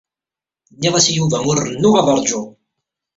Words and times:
Nniɣ-as 0.75 1.07
i 1.07 1.13
Yuba 1.17 1.37
ur 1.49 1.57
rennuɣ 1.65 1.95
ad 1.97 2.07
ṛǧuɣ. 2.19 2.47